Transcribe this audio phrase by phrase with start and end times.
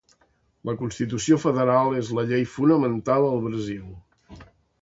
[0.69, 4.43] La Constitució Federal és la Llei Fonamental al Brasil.